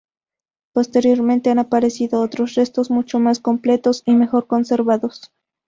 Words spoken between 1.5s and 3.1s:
han aparecido otros restos